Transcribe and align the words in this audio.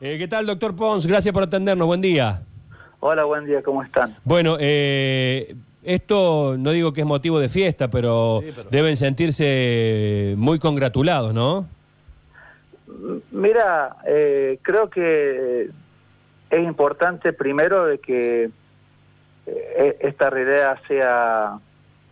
Eh, 0.00 0.16
¿Qué 0.16 0.28
tal, 0.28 0.46
doctor 0.46 0.76
Pons? 0.76 1.06
Gracias 1.06 1.32
por 1.32 1.42
atendernos. 1.42 1.86
Buen 1.86 2.00
día. 2.00 2.42
Hola, 3.00 3.24
buen 3.24 3.46
día, 3.46 3.62
¿cómo 3.62 3.82
están? 3.82 4.14
Bueno, 4.22 4.56
eh, 4.60 5.56
esto 5.82 6.54
no 6.56 6.70
digo 6.70 6.92
que 6.92 7.00
es 7.00 7.06
motivo 7.06 7.40
de 7.40 7.48
fiesta, 7.48 7.88
pero, 7.88 8.40
deben 8.70 8.96
sentirse 8.96 10.34
muy 10.36 10.60
congratulados, 10.60 11.34
¿no? 11.34 11.66
Mira, 13.32 13.96
eh, 14.06 14.60
creo 14.62 14.88
que 14.88 15.70
es 16.50 16.62
importante 16.62 17.32
primero 17.32 17.84
de 17.84 17.98
que 17.98 18.50
eh, 19.46 19.96
esta 20.00 20.30
realidad 20.30 20.78
sea 20.86 21.58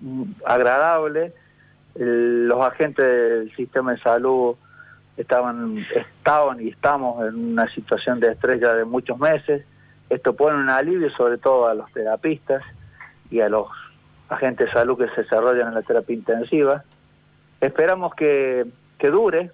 mm, 0.00 0.22
agradable. 0.44 1.32
Los 1.94 2.60
agentes 2.60 3.04
del 3.04 3.56
sistema 3.56 3.92
de 3.92 4.00
salud 4.00 4.56
estaban, 5.16 5.78
estaban 5.94 6.60
y 6.60 6.68
estamos 6.68 7.26
en 7.26 7.52
una 7.52 7.68
situación 7.72 8.20
de 8.20 8.32
estrés 8.32 8.60
ya 8.60 8.74
de 8.74 8.84
muchos 8.84 9.18
meses. 9.18 9.64
Esto 10.10 10.34
pone 10.36 10.56
un 10.58 10.68
alivio 10.68 11.10
sobre 11.10 11.38
todo 11.38 11.66
a 11.68 11.74
los 11.74 11.90
terapistas 11.92 12.62
y 13.30 13.40
a 13.40 13.48
los 13.48 13.68
agentes 14.28 14.66
de 14.66 14.72
salud 14.72 14.98
que 14.98 15.08
se 15.14 15.22
desarrollan 15.22 15.68
en 15.68 15.74
la 15.74 15.82
terapia 15.82 16.14
intensiva. 16.14 16.84
Esperamos 17.60 18.14
que, 18.14 18.66
que 18.98 19.10
dure. 19.10 19.50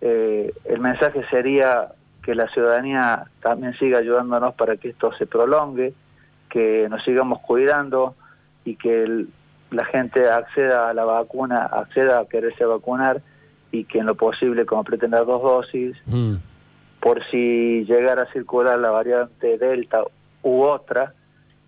Eh, 0.00 0.52
el 0.64 0.80
mensaje 0.80 1.24
sería 1.30 1.92
que 2.22 2.34
la 2.34 2.48
ciudadanía 2.48 3.24
también 3.40 3.74
siga 3.78 3.98
ayudándonos 3.98 4.54
para 4.54 4.76
que 4.76 4.88
esto 4.90 5.12
se 5.12 5.26
prolongue, 5.26 5.94
que 6.48 6.88
nos 6.90 7.04
sigamos 7.04 7.40
cuidando 7.40 8.14
y 8.64 8.76
que 8.76 9.04
el- 9.04 9.28
la 9.70 9.84
gente 9.86 10.28
acceda 10.28 10.90
a 10.90 10.94
la 10.94 11.04
vacuna, 11.04 11.64
acceda 11.66 12.18
a 12.20 12.26
quererse 12.26 12.64
vacunar 12.64 13.22
y 13.72 13.84
que 13.84 13.98
en 13.98 14.06
lo 14.06 14.14
posible 14.14 14.64
completen 14.66 15.10
las 15.10 15.26
dos 15.26 15.42
dosis, 15.42 15.96
Mm. 16.06 16.34
por 17.00 17.20
si 17.30 17.84
llegara 17.84 18.22
a 18.22 18.32
circular 18.32 18.78
la 18.78 18.90
variante 18.90 19.58
Delta 19.58 20.04
u 20.42 20.62
otra, 20.62 21.14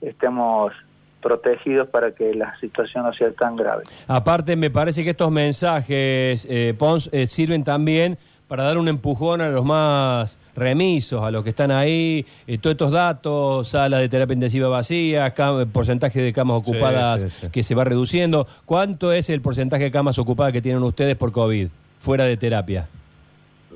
estemos 0.00 0.72
protegidos 1.20 1.88
para 1.88 2.12
que 2.12 2.34
la 2.34 2.54
situación 2.60 3.04
no 3.04 3.12
sea 3.14 3.32
tan 3.32 3.56
grave. 3.56 3.84
Aparte, 4.06 4.54
me 4.56 4.70
parece 4.70 5.02
que 5.02 5.10
estos 5.10 5.30
mensajes, 5.30 6.46
eh, 6.48 6.74
Pons, 6.78 7.08
eh, 7.12 7.26
sirven 7.26 7.64
también 7.64 8.18
para 8.46 8.64
dar 8.64 8.76
un 8.76 8.88
empujón 8.88 9.40
a 9.40 9.48
los 9.48 9.64
más 9.64 10.38
remisos, 10.54 11.22
a 11.24 11.30
los 11.30 11.42
que 11.42 11.50
están 11.50 11.70
ahí, 11.70 12.26
eh, 12.46 12.58
todos 12.58 12.74
estos 12.74 12.92
datos, 12.92 13.68
salas 13.68 14.00
de 14.00 14.08
terapia 14.10 14.34
intensiva 14.34 14.68
vacías, 14.68 15.32
porcentaje 15.72 16.20
de 16.20 16.32
camas 16.32 16.58
ocupadas 16.58 17.22
sí, 17.22 17.28
sí. 17.30 17.48
que 17.50 17.62
se 17.62 17.74
va 17.74 17.84
reduciendo. 17.84 18.46
¿Cuánto 18.66 19.10
es 19.12 19.30
el 19.30 19.40
porcentaje 19.40 19.84
de 19.84 19.90
camas 19.90 20.18
ocupadas 20.18 20.52
que 20.52 20.60
tienen 20.62 20.82
ustedes 20.82 21.16
por 21.16 21.32
COVID, 21.32 21.68
fuera 22.04 22.24
de 22.24 22.36
terapia? 22.36 22.88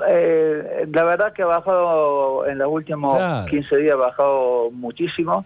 Eh, 0.06 0.86
la 0.92 1.04
verdad 1.04 1.32
que 1.32 1.42
ha 1.42 1.46
bajado 1.46 2.46
en 2.46 2.58
los 2.58 2.68
últimos 2.68 3.16
Claro. 3.16 3.46
15 3.46 3.76
días, 3.78 3.94
ha 3.94 3.96
bajado 3.96 4.70
muchísimo. 4.70 5.44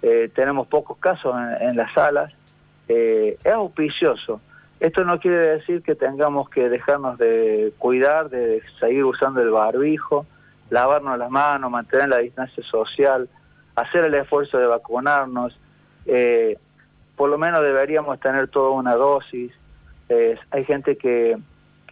Eh, 0.00 0.30
tenemos 0.34 0.66
pocos 0.66 0.96
casos 0.98 1.34
en, 1.60 1.68
en 1.68 1.76
las 1.76 1.92
salas. 1.92 2.32
Eh, 2.88 3.38
es 3.44 3.52
auspicioso. 3.52 4.40
Esto 4.80 5.04
no 5.04 5.20
quiere 5.20 5.36
decir 5.36 5.82
que 5.82 5.94
tengamos 5.94 6.48
que 6.48 6.68
dejarnos 6.68 7.16
de 7.18 7.72
cuidar, 7.78 8.28
de 8.30 8.62
seguir 8.80 9.04
usando 9.04 9.40
el 9.40 9.50
barbijo, 9.50 10.26
lavarnos 10.70 11.16
las 11.18 11.30
manos, 11.30 11.70
mantener 11.70 12.08
la 12.08 12.18
distancia 12.18 12.64
social, 12.64 13.28
hacer 13.76 14.04
el 14.04 14.14
esfuerzo 14.14 14.58
de 14.58 14.66
vacunarnos. 14.66 15.56
Eh, 16.06 16.58
por 17.14 17.30
lo 17.30 17.38
menos 17.38 17.62
deberíamos 17.62 18.18
tener 18.18 18.48
toda 18.48 18.70
una 18.70 18.94
dosis. 18.96 19.52
Eh, 20.08 20.36
hay 20.50 20.64
gente 20.64 20.96
que 20.96 21.38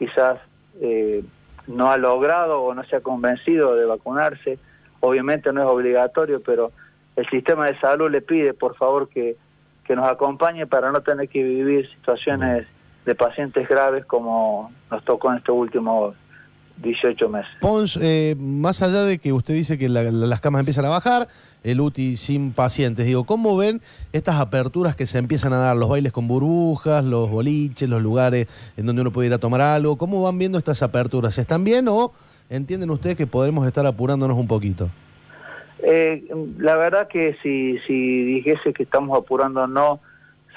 quizás 0.01 0.41
eh, 0.81 1.23
no 1.67 1.91
ha 1.91 1.99
logrado 1.99 2.63
o 2.63 2.75
no 2.75 2.83
se 2.85 2.97
ha 2.97 3.01
convencido 3.03 3.77
de 3.77 3.85
vacunarse. 3.85 4.59
Obviamente 5.01 5.53
no 5.53 5.61
es 5.61 5.69
obligatorio, 5.69 6.41
pero 6.41 6.73
el 7.17 7.29
sistema 7.29 7.67
de 7.67 7.79
salud 7.79 8.11
le 8.11 8.23
pide, 8.23 8.55
por 8.55 8.77
favor, 8.77 9.11
que, 9.11 9.37
que 9.85 9.95
nos 9.95 10.09
acompañe 10.09 10.67
para 10.67 10.91
no 10.91 11.03
tener 11.03 11.29
que 11.29 11.43
vivir 11.43 11.87
situaciones 11.91 12.67
de 13.05 13.15
pacientes 13.15 13.69
graves 13.69 14.07
como 14.07 14.73
nos 14.91 15.05
tocó 15.05 15.31
en 15.31 15.39
estos 15.39 15.55
últimos 15.55 16.17
18 16.83 17.29
meses. 17.29 17.51
Pons, 17.61 17.99
eh, 18.01 18.35
más 18.39 18.83
allá 18.83 19.05
de 19.05 19.19
que 19.19 19.33
usted 19.33 19.55
dice 19.55 19.79
que 19.79 19.89
la- 19.89 20.03
la- 20.05 20.27
las 20.27 20.41
camas 20.41 20.61
empiezan 20.61 20.85
a 20.87 20.89
bajar, 20.89 21.29
el 21.63 21.81
UTI 21.81 22.17
sin 22.17 22.53
pacientes, 22.53 23.05
digo, 23.07 23.25
¿cómo 23.25 23.55
ven 23.57 23.83
estas 24.15 24.37
aperturas 24.41 24.97
que 24.97 25.05
se 25.07 25.19
empiezan 25.19 25.53
a 25.53 25.59
dar? 25.59 25.77
Los 25.77 25.91
bailes 25.91 26.11
con 26.13 26.27
burbujas, 26.27 27.05
los 27.05 27.29
boliches, 27.31 27.89
los 27.89 28.01
lugares 28.01 28.49
en 28.79 28.87
donde 28.87 29.03
uno 29.03 29.11
puede 29.11 29.29
ir 29.29 29.35
a 29.35 29.39
tomar 29.39 29.61
algo. 29.61 29.97
¿Cómo 29.99 30.23
van 30.23 30.39
viendo 30.39 30.57
estas 30.57 30.83
aperturas? 30.83 31.37
¿Están 31.37 31.65
bien 31.65 31.87
o 31.89 32.13
entienden 32.49 32.91
ustedes 32.91 33.17
que 33.17 33.27
podremos 33.27 33.67
estar 33.67 33.87
apurándonos 33.87 34.39
un 34.39 34.47
poquito? 34.49 34.89
Eh, 35.83 36.25
la 36.59 36.77
verdad 36.77 37.09
que 37.09 37.37
si, 37.43 37.79
si 37.87 38.23
dijese 38.25 38.73
que 38.73 38.83
estamos 38.83 39.19
apurando 39.19 39.67
no, 39.67 40.01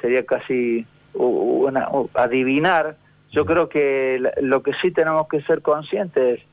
sería 0.02 0.26
casi 0.26 0.86
una, 1.14 1.88
adivinar. 2.14 2.98
Yo 3.34 3.46
creo 3.46 3.68
que 3.68 4.22
lo 4.42 4.62
que 4.62 4.74
sí 4.76 4.92
tenemos 4.92 5.28
que 5.28 5.42
ser 5.42 5.62
conscientes 5.62 6.40
es 6.40 6.46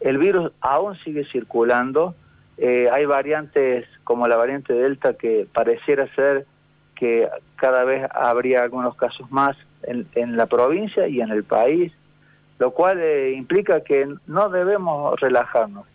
el 0.00 0.18
virus 0.18 0.52
aún 0.60 0.96
sigue 0.98 1.24
circulando. 1.24 2.14
Eh, 2.56 2.88
hay 2.92 3.06
variantes 3.06 3.86
como 4.02 4.26
la 4.26 4.36
variante 4.36 4.72
Delta 4.72 5.14
que 5.14 5.46
pareciera 5.52 6.12
ser 6.14 6.44
que 6.96 7.28
cada 7.54 7.84
vez 7.84 8.04
habría 8.12 8.64
algunos 8.64 8.96
casos 8.96 9.30
más 9.30 9.56
en, 9.84 10.08
en 10.14 10.36
la 10.36 10.46
provincia 10.46 11.06
y 11.06 11.20
en 11.20 11.30
el 11.30 11.44
país, 11.44 11.92
lo 12.58 12.72
cual 12.72 12.98
eh, 13.00 13.32
implica 13.32 13.82
que 13.82 14.12
no 14.26 14.48
debemos 14.48 15.20
relajarnos. 15.20 15.86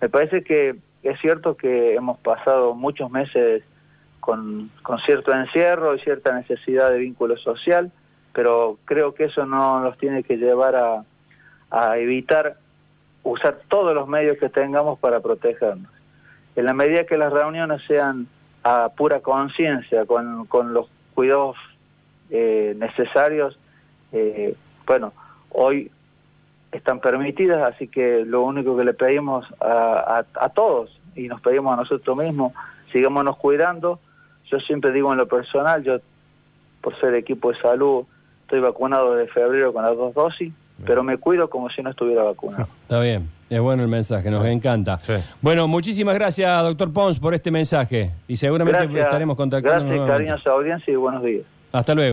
Me 0.00 0.08
parece 0.08 0.42
que 0.42 0.76
es 1.04 1.20
cierto 1.20 1.56
que 1.56 1.94
hemos 1.94 2.18
pasado 2.18 2.74
muchos 2.74 3.10
meses 3.12 3.62
con, 4.18 4.70
con 4.82 4.98
cierto 4.98 5.32
encierro 5.32 5.94
y 5.94 6.00
cierta 6.00 6.34
necesidad 6.34 6.90
de 6.90 6.98
vínculo 6.98 7.36
social, 7.36 7.92
pero 8.32 8.78
creo 8.84 9.14
que 9.14 9.24
eso 9.24 9.46
no 9.46 9.80
nos 9.80 9.96
tiene 9.98 10.22
que 10.22 10.36
llevar 10.36 10.76
a, 10.76 11.04
a 11.70 11.98
evitar 11.98 12.56
usar 13.22 13.58
todos 13.68 13.94
los 13.94 14.08
medios 14.08 14.38
que 14.38 14.48
tengamos 14.48 14.98
para 14.98 15.20
protegernos. 15.20 15.90
En 16.56 16.64
la 16.64 16.72
medida 16.72 17.04
que 17.04 17.16
las 17.18 17.32
reuniones 17.32 17.82
sean 17.86 18.26
a 18.64 18.90
pura 18.96 19.20
conciencia, 19.20 20.06
con, 20.06 20.46
con 20.46 20.72
los 20.74 20.88
cuidados 21.14 21.56
eh, 22.30 22.74
necesarios, 22.78 23.58
eh, 24.12 24.54
bueno, 24.86 25.12
hoy 25.50 25.90
están 26.72 27.00
permitidas, 27.00 27.74
así 27.74 27.88
que 27.88 28.24
lo 28.24 28.42
único 28.42 28.76
que 28.76 28.84
le 28.84 28.94
pedimos 28.94 29.46
a, 29.60 30.18
a- 30.18 30.44
a 30.44 30.48
todos 30.50 30.98
y 31.16 31.28
nos 31.28 31.40
pedimos 31.40 31.72
a 31.72 31.76
nosotros 31.82 32.16
mismos, 32.16 32.52
sigámonos 32.92 33.36
cuidando. 33.36 34.00
Yo 34.50 34.58
siempre 34.60 34.92
digo 34.92 35.12
en 35.12 35.18
lo 35.18 35.26
personal, 35.28 35.82
yo 35.82 35.98
por 36.80 36.98
ser 37.00 37.14
equipo 37.14 37.52
de 37.52 37.60
salud 37.60 38.04
estoy 38.48 38.60
vacunado 38.60 39.14
desde 39.14 39.30
febrero 39.30 39.74
con 39.74 39.84
las 39.84 39.94
dos 39.94 40.14
dosis, 40.14 40.54
pero 40.86 41.02
me 41.02 41.18
cuido 41.18 41.50
como 41.50 41.68
si 41.68 41.82
no 41.82 41.90
estuviera 41.90 42.22
vacunado. 42.22 42.66
Está 42.82 42.98
bien, 43.00 43.28
es 43.50 43.60
bueno 43.60 43.82
el 43.82 43.90
mensaje, 43.90 44.30
nos 44.30 44.46
encanta. 44.46 44.98
Sí. 45.00 45.12
Bueno, 45.42 45.68
muchísimas 45.68 46.14
gracias, 46.14 46.62
doctor 46.62 46.90
Pons, 46.90 47.18
por 47.18 47.34
este 47.34 47.50
mensaje 47.50 48.10
y 48.26 48.38
seguramente 48.38 48.80
Gracias, 48.80 49.04
estaremos 49.04 49.36
contactando 49.36 49.84
gracias, 49.84 50.08
cariño 50.08 50.34
a 50.34 50.38
su 50.38 50.48
audiencia 50.48 50.90
y 50.90 50.96
buenos 50.96 51.22
días. 51.22 51.44
Hasta 51.72 51.94
luego. 51.94 52.06